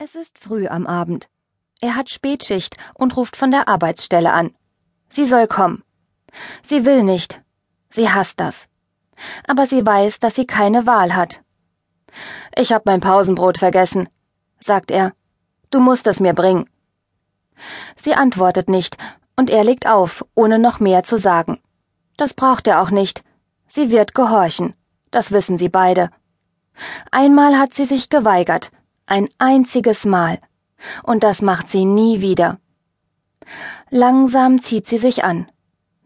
[0.00, 1.28] Es ist früh am Abend.
[1.80, 4.54] Er hat Spätschicht und ruft von der Arbeitsstelle an.
[5.08, 5.82] Sie soll kommen.
[6.62, 7.42] Sie will nicht.
[7.90, 8.68] Sie hasst das.
[9.48, 11.42] Aber sie weiß, dass sie keine Wahl hat.
[12.54, 14.08] Ich hab mein Pausenbrot vergessen,
[14.60, 15.14] sagt er.
[15.70, 16.70] Du musst es mir bringen.
[18.00, 18.96] Sie antwortet nicht,
[19.34, 21.60] und er legt auf, ohne noch mehr zu sagen.
[22.16, 23.24] Das braucht er auch nicht.
[23.66, 24.74] Sie wird gehorchen.
[25.10, 26.10] Das wissen sie beide.
[27.10, 28.70] Einmal hat sie sich geweigert,
[29.08, 30.38] ein einziges Mal.
[31.02, 32.58] Und das macht sie nie wieder.
[33.90, 35.50] Langsam zieht sie sich an.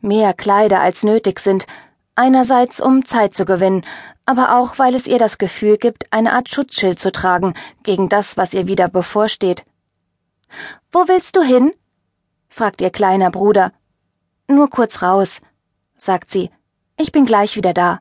[0.00, 1.66] Mehr Kleider als nötig sind,
[2.14, 3.84] einerseits um Zeit zu gewinnen,
[4.24, 8.36] aber auch weil es ihr das Gefühl gibt, eine Art Schutzschild zu tragen gegen das,
[8.36, 9.64] was ihr wieder bevorsteht.
[10.90, 11.72] Wo willst du hin?
[12.48, 13.72] fragt ihr kleiner Bruder.
[14.48, 15.40] Nur kurz raus,
[15.96, 16.50] sagt sie.
[16.96, 18.00] Ich bin gleich wieder da.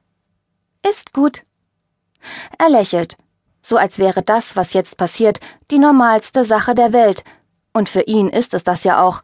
[0.88, 1.44] Ist gut.
[2.58, 3.18] Er lächelt,
[3.62, 5.40] so als wäre das, was jetzt passiert,
[5.70, 7.24] die normalste Sache der Welt,
[7.74, 9.22] und für ihn ist es das ja auch.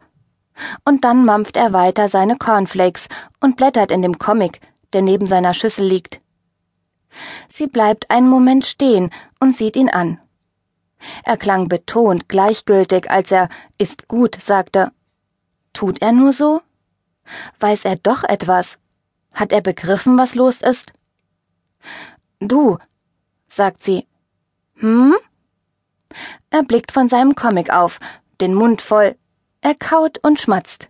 [0.84, 3.08] Und dann mampft er weiter seine Cornflakes
[3.40, 4.60] und blättert in dem Comic,
[4.92, 6.20] der neben seiner Schüssel liegt.
[7.48, 10.20] Sie bleibt einen Moment stehen und sieht ihn an.
[11.24, 14.90] Er klang betont gleichgültig, als er ist gut sagte.
[15.72, 16.60] Tut er nur so?
[17.60, 18.78] Weiß er doch etwas?
[19.32, 20.92] Hat er begriffen, was los ist?
[22.40, 22.78] Du,
[23.48, 24.06] sagt sie.
[24.78, 25.16] Hm?
[26.50, 27.98] Er blickt von seinem Comic auf,
[28.40, 29.16] den Mund voll.
[29.60, 30.88] Er kaut und schmatzt.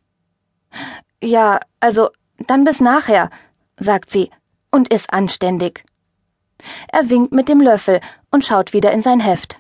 [1.23, 2.11] Ja, also,
[2.47, 3.31] dann bis nachher,
[3.79, 4.31] sagt sie
[4.71, 5.85] und ist anständig.
[6.89, 9.57] Er winkt mit dem Löffel und schaut wieder in sein Heft.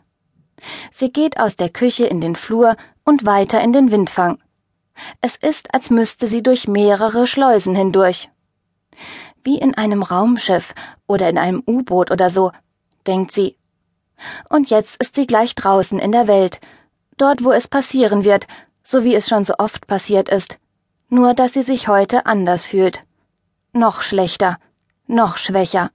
[0.92, 4.38] Sie geht aus der Küche in den Flur und weiter in den Windfang.
[5.20, 8.30] Es ist, als müsste sie durch mehrere Schleusen hindurch.
[9.44, 10.74] Wie in einem Raumschiff
[11.06, 12.52] oder in einem U-Boot oder so,
[13.06, 13.57] denkt sie.
[14.48, 16.60] Und jetzt ist sie gleich draußen in der Welt,
[17.16, 18.46] dort wo es passieren wird,
[18.82, 20.58] so wie es schon so oft passiert ist,
[21.08, 23.04] nur dass sie sich heute anders fühlt.
[23.72, 24.58] Noch schlechter,
[25.06, 25.90] noch schwächer.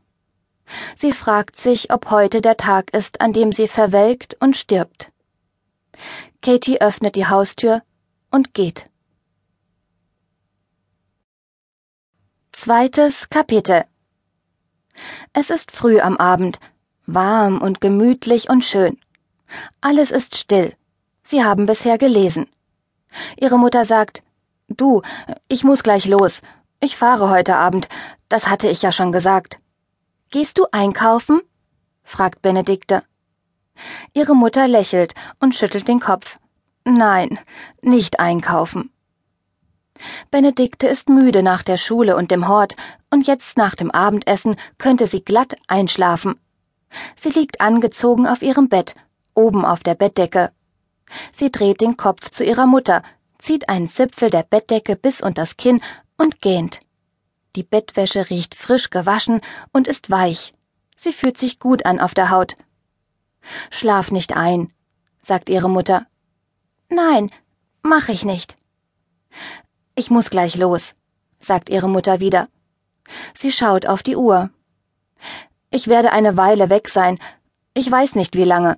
[0.96, 5.12] Sie fragt sich, ob heute der Tag ist, an dem sie verwelkt und stirbt.
[6.42, 7.82] Katie öffnet die Haustür
[8.32, 8.90] und geht.
[12.52, 13.86] Zweites Kapitel
[15.34, 16.60] Es ist früh am Abend,
[17.06, 18.98] warm und gemütlich und schön.
[19.82, 20.74] Alles ist still.
[21.24, 22.48] Sie haben bisher gelesen.
[23.40, 24.22] Ihre Mutter sagt,
[24.68, 25.02] Du,
[25.48, 26.42] ich muss gleich los.
[26.80, 27.90] Ich fahre heute Abend.
[28.28, 29.58] Das hatte ich ja schon gesagt.
[30.32, 31.42] Gehst du einkaufen?
[32.04, 33.04] fragt Benedikte.
[34.14, 36.38] Ihre Mutter lächelt und schüttelt den Kopf.
[36.86, 37.40] Nein,
[37.82, 38.92] nicht einkaufen.
[40.32, 42.76] Benedikte ist müde nach der Schule und dem Hort,
[43.10, 46.40] und jetzt nach dem Abendessen könnte sie glatt einschlafen.
[47.16, 48.96] Sie liegt angezogen auf ihrem Bett,
[49.34, 50.52] oben auf der Bettdecke.
[51.36, 53.04] Sie dreht den Kopf zu ihrer Mutter,
[53.40, 55.82] zieht einen Zipfel der Bettdecke bis unters Kinn
[56.18, 56.80] und gähnt.
[57.56, 60.54] Die Bettwäsche riecht frisch gewaschen und ist weich.
[60.96, 62.56] Sie fühlt sich gut an auf der Haut.
[63.70, 64.74] Schlaf nicht ein,
[65.22, 66.08] sagt ihre Mutter.
[66.90, 67.30] Nein,
[67.82, 68.58] mach ich nicht.
[69.96, 70.96] Ich muss gleich los,
[71.40, 72.48] sagt ihre Mutter wieder.
[73.36, 74.50] Sie schaut auf die Uhr.
[75.76, 77.18] Ich werde eine Weile weg sein.
[77.74, 78.78] Ich weiß nicht wie lange.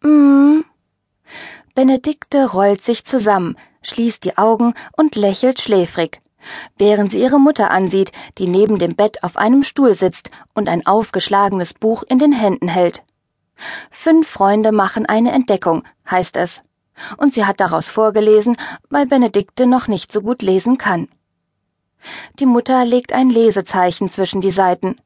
[0.00, 0.60] Mm.
[1.74, 6.22] Benedikte rollt sich zusammen, schließt die Augen und lächelt schläfrig,
[6.78, 10.86] während sie ihre Mutter ansieht, die neben dem Bett auf einem Stuhl sitzt und ein
[10.86, 13.02] aufgeschlagenes Buch in den Händen hält.
[13.90, 16.62] Fünf Freunde machen eine Entdeckung, heißt es.
[17.18, 18.56] Und sie hat daraus vorgelesen,
[18.88, 21.10] weil Benedikte noch nicht so gut lesen kann.
[22.38, 24.96] Die Mutter legt ein Lesezeichen zwischen die Seiten.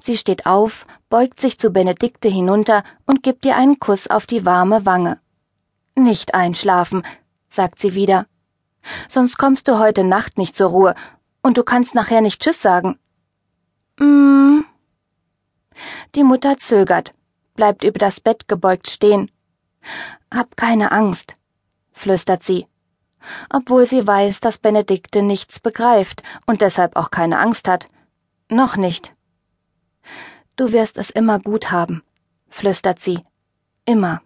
[0.00, 4.44] Sie steht auf, beugt sich zu Benedikte hinunter und gibt ihr einen Kuss auf die
[4.44, 5.20] warme Wange.
[5.94, 7.02] Nicht einschlafen,
[7.48, 8.26] sagt sie wieder.
[9.08, 10.94] Sonst kommst du heute Nacht nicht zur Ruhe
[11.42, 12.98] und du kannst nachher nicht Tschüss sagen.
[13.98, 14.60] Mm.
[16.14, 17.14] Die Mutter zögert,
[17.54, 19.30] bleibt über das Bett gebeugt stehen.
[20.32, 21.36] Hab keine Angst,
[21.92, 22.66] flüstert sie,
[23.50, 27.86] obwohl sie weiß, dass Benedikte nichts begreift und deshalb auch keine Angst hat.
[28.48, 29.14] Noch nicht.
[30.56, 32.02] Du wirst es immer gut haben,
[32.48, 33.20] flüstert sie.
[33.86, 34.20] Immer.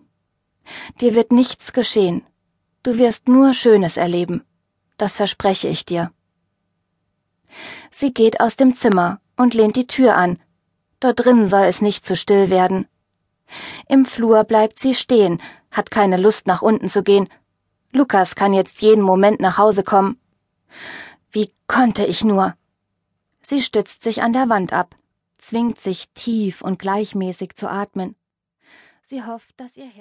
[1.00, 2.26] Dir wird nichts geschehen.
[2.82, 4.44] Du wirst nur Schönes erleben.
[4.96, 6.10] Das verspreche ich dir.
[7.92, 10.40] Sie geht aus dem Zimmer und lehnt die Tür an.
[10.98, 12.88] Dort drinnen soll es nicht zu still werden.
[13.88, 15.40] Im Flur bleibt sie stehen,
[15.70, 17.28] hat keine Lust nach unten zu gehen.
[17.92, 20.18] Lukas kann jetzt jeden Moment nach Hause kommen.
[21.30, 22.56] Wie konnte ich nur?
[23.42, 24.96] Sie stützt sich an der Wand ab
[25.46, 28.16] zwingt sich tief und gleichmäßig zu atmen.
[29.04, 29.96] Sie hofft, dass ihr Herz